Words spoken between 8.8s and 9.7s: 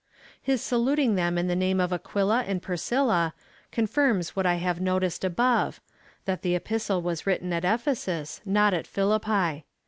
Philippi.